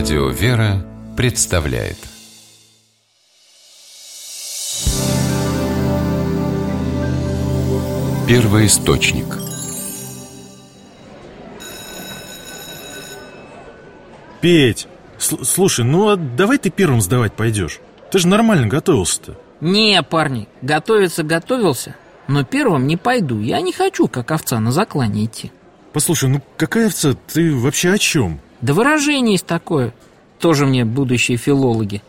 Радио 0.00 0.30
«Вера» 0.30 0.82
представляет. 1.14 1.98
Первый 8.26 8.64
источник. 8.64 9.26
Петь, 14.40 14.88
слушай, 15.18 15.84
ну 15.84 16.08
а 16.08 16.16
давай 16.16 16.56
ты 16.56 16.70
первым 16.70 17.02
сдавать 17.02 17.34
пойдешь. 17.34 17.80
Ты 18.10 18.20
же 18.20 18.28
нормально 18.28 18.68
готовился-то. 18.68 19.36
Не, 19.60 20.02
парни, 20.02 20.48
готовиться 20.62 21.24
готовился 21.24 21.94
Но 22.26 22.42
первым 22.42 22.86
не 22.86 22.96
пойду. 22.96 23.38
Я 23.38 23.60
не 23.60 23.74
хочу, 23.74 24.08
как 24.08 24.30
овца, 24.30 24.60
на 24.60 24.72
заклане 24.72 25.26
идти. 25.26 25.52
Послушай, 25.92 26.30
ну 26.30 26.42
какая 26.56 26.86
овца? 26.86 27.14
Ты 27.26 27.54
вообще 27.54 27.90
о 27.92 27.98
чем? 27.98 28.40
Да 28.62 28.74
выражение 28.74 29.32
есть 29.32 29.46
такое 29.46 29.94
Тоже 30.38 30.66
мне 30.66 30.84
будущие 30.84 31.38
филологи 31.38 32.02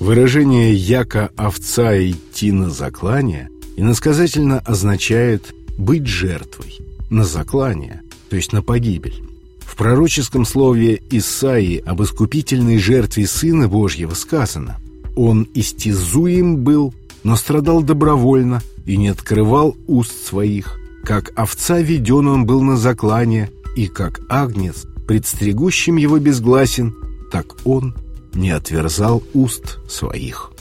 Выражение 0.00 0.74
«яко 0.74 1.30
овца 1.36 1.98
идти 1.98 2.52
на 2.52 2.70
заклание» 2.70 3.50
иносказательно 3.76 4.60
означает 4.60 5.54
«быть 5.76 6.06
жертвой» 6.06 6.78
на 7.10 7.24
заклание, 7.24 8.02
то 8.30 8.36
есть 8.36 8.52
на 8.52 8.62
погибель. 8.62 9.24
В 9.60 9.76
пророческом 9.76 10.44
слове 10.44 11.02
Исаии 11.10 11.82
об 11.84 12.02
искупительной 12.02 12.78
жертве 12.78 13.26
Сына 13.26 13.68
Божьего 13.68 14.14
сказано 14.14 14.76
«Он 15.16 15.48
истязуем 15.54 16.58
был, 16.58 16.94
но 17.24 17.34
страдал 17.36 17.82
добровольно 17.82 18.62
и 18.86 18.96
не 18.96 19.08
открывал 19.08 19.76
уст 19.86 20.26
своих. 20.26 20.78
Как 21.08 21.32
овца 21.36 21.80
веден 21.80 22.28
он 22.28 22.44
был 22.44 22.62
на 22.62 22.76
заклание, 22.76 23.50
и 23.74 23.86
как 23.86 24.20
агнец, 24.28 24.84
предстригущим 25.06 25.96
его 25.96 26.18
безгласен, 26.18 26.94
так 27.32 27.46
он 27.64 27.94
не 28.34 28.50
отверзал 28.50 29.22
уст 29.32 29.78
своих. 29.88 30.52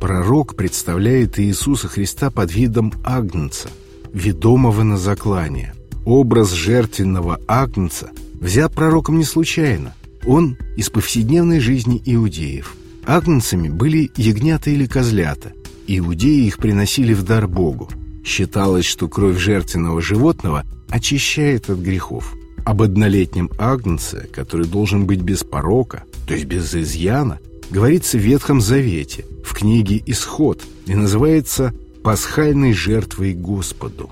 Пророк 0.00 0.56
представляет 0.56 1.38
Иисуса 1.38 1.86
Христа 1.86 2.30
под 2.30 2.50
видом 2.50 2.94
агнца, 3.04 3.68
ведомого 4.10 4.84
на 4.84 4.96
заклание. 4.96 5.74
Образ 6.06 6.52
жертвенного 6.52 7.38
агнца 7.46 8.08
взят 8.40 8.72
пророком 8.72 9.18
не 9.18 9.24
случайно. 9.24 9.92
Он 10.24 10.56
из 10.78 10.88
повседневной 10.88 11.60
жизни 11.60 12.00
иудеев. 12.06 12.74
Агнцами 13.04 13.68
были 13.68 14.10
ягнята 14.16 14.70
или 14.70 14.86
козлята. 14.86 15.52
Иудеи 15.86 16.46
их 16.46 16.56
приносили 16.56 17.12
в 17.12 17.22
дар 17.22 17.46
Богу. 17.46 17.90
Считалось, 18.28 18.84
что 18.84 19.08
кровь 19.08 19.38
жертвенного 19.38 20.02
животного 20.02 20.66
очищает 20.90 21.70
от 21.70 21.78
грехов 21.78 22.34
об 22.66 22.82
однолетнем 22.82 23.50
агнце, 23.58 24.28
который 24.30 24.66
должен 24.66 25.06
быть 25.06 25.22
без 25.22 25.44
порока, 25.44 26.04
то 26.26 26.34
есть 26.34 26.44
без 26.44 26.74
изъяна, 26.74 27.38
говорится 27.70 28.18
в 28.18 28.20
Ветхом 28.20 28.60
Завете, 28.60 29.24
в 29.42 29.54
книге 29.54 30.02
«Исход» 30.04 30.62
и 30.84 30.94
называется 30.94 31.72
«пасхальной 32.04 32.74
жертвой 32.74 33.32
Господу». 33.32 34.10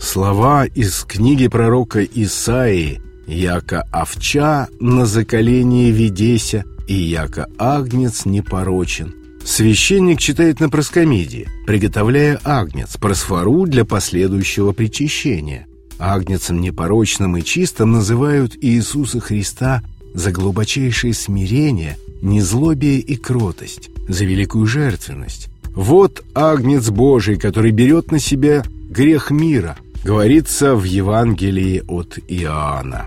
Слова 0.00 0.64
из 0.64 1.02
книги 1.02 1.48
пророка 1.48 2.04
Исаии 2.04 3.02
«Яко 3.26 3.82
овча 3.90 4.68
на 4.78 5.04
заколении 5.04 5.90
ведеся, 5.90 6.64
и 6.86 6.94
яко 6.94 7.48
агнец 7.58 8.24
непорочен». 8.24 9.14
Священник 9.44 10.18
читает 10.20 10.60
на 10.60 10.68
проскомидии, 10.68 11.48
приготовляя 11.66 12.40
агнец, 12.44 12.96
просфору 12.96 13.66
для 13.66 13.84
последующего 13.84 14.72
причащения. 14.72 15.66
Агнецем 15.98 16.60
непорочным 16.60 17.36
и 17.36 17.42
чистым 17.42 17.92
называют 17.92 18.56
Иисуса 18.60 19.20
Христа 19.20 19.82
за 20.14 20.30
глубочайшее 20.30 21.14
смирение, 21.14 21.96
незлобие 22.22 23.00
и 23.00 23.16
кротость, 23.16 23.90
за 24.08 24.24
великую 24.24 24.66
жертвенность. 24.66 25.48
Вот 25.74 26.24
Агнец 26.34 26.88
Божий, 26.90 27.36
который 27.36 27.70
берет 27.70 28.10
на 28.10 28.18
себя 28.18 28.64
грех 28.90 29.30
мира, 29.30 29.76
говорится 30.04 30.74
в 30.74 30.84
Евангелии 30.84 31.82
от 31.86 32.18
Иоанна. 32.28 33.06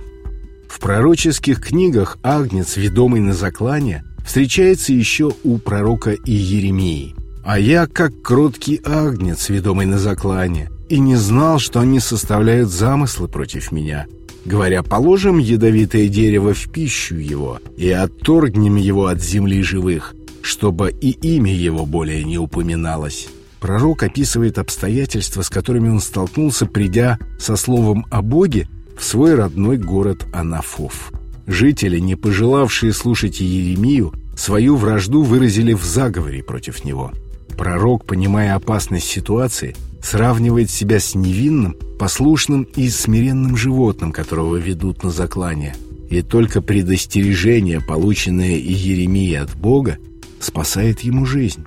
В 0.69 0.79
пророческих 0.79 1.61
книгах 1.61 2.17
Агнец, 2.23 2.77
ведомый 2.77 3.19
на 3.19 3.33
заклане, 3.33 4.03
встречается 4.31 4.93
еще 4.93 5.33
у 5.43 5.57
пророка 5.57 6.13
Иеремии. 6.13 7.13
«А 7.43 7.59
я, 7.59 7.85
как 7.85 8.21
кроткий 8.21 8.79
Агнец, 8.85 9.49
ведомый 9.49 9.85
на 9.85 9.99
заклане, 9.99 10.69
и 10.87 10.99
не 10.99 11.17
знал, 11.17 11.59
что 11.59 11.81
они 11.81 11.99
составляют 11.99 12.69
замыслы 12.69 13.27
против 13.27 13.73
меня. 13.73 14.05
Говоря, 14.45 14.83
положим 14.83 15.37
ядовитое 15.37 16.07
дерево 16.07 16.53
в 16.53 16.71
пищу 16.71 17.15
его 17.15 17.59
и 17.75 17.89
отторгнем 17.89 18.77
его 18.77 19.07
от 19.07 19.21
земли 19.21 19.61
живых, 19.63 20.15
чтобы 20.41 20.91
и 21.01 21.09
имя 21.09 21.53
его 21.53 21.85
более 21.85 22.23
не 22.23 22.37
упоминалось. 22.37 23.27
Пророк 23.59 24.01
описывает 24.03 24.59
обстоятельства, 24.59 25.41
с 25.41 25.49
которыми 25.49 25.89
он 25.89 25.99
столкнулся, 25.99 26.65
придя 26.65 27.19
со 27.37 27.57
словом 27.57 28.05
о 28.09 28.21
Боге 28.21 28.69
в 28.97 29.03
свой 29.03 29.35
родной 29.35 29.75
город 29.75 30.25
Анафов. 30.31 31.11
Жители, 31.47 31.99
не 31.99 32.15
пожелавшие 32.15 32.93
слушать 32.93 33.41
Еремию, 33.41 34.13
свою 34.35 34.75
вражду 34.75 35.23
выразили 35.23 35.73
в 35.73 35.83
заговоре 35.83 36.43
против 36.43 36.83
него. 36.83 37.11
Пророк, 37.57 38.05
понимая 38.05 38.55
опасность 38.55 39.07
ситуации, 39.07 39.75
сравнивает 40.01 40.69
себя 40.69 40.99
с 40.99 41.15
невинным, 41.15 41.75
послушным 41.99 42.63
и 42.75 42.89
смиренным 42.89 43.55
животным, 43.55 44.11
которого 44.11 44.55
ведут 44.55 45.03
на 45.03 45.11
заклание. 45.11 45.75
И 46.09 46.21
только 46.21 46.61
предостережение, 46.61 47.79
полученное 47.79 48.55
Иеремией 48.55 49.37
от 49.37 49.55
Бога, 49.55 49.97
спасает 50.39 51.01
ему 51.01 51.25
жизнь. 51.25 51.65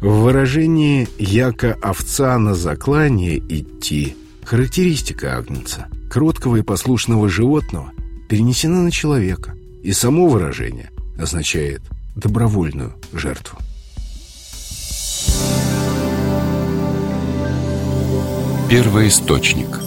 В 0.00 0.22
выражении 0.22 1.08
«яко 1.18 1.76
овца 1.80 2.38
на 2.38 2.54
заклание 2.54 3.38
идти» 3.38 4.16
характеристика 4.44 5.38
Агнца, 5.38 5.86
кроткого 6.10 6.56
и 6.56 6.62
послушного 6.62 7.28
животного, 7.28 7.92
перенесена 8.28 8.82
на 8.82 8.90
человека, 8.90 9.54
и 9.82 9.92
само 9.92 10.28
выражение 10.28 10.90
означает 11.18 11.82
добровольную 12.14 12.92
жертву. 13.12 13.58
Первый 18.68 19.08
источник 19.08 19.83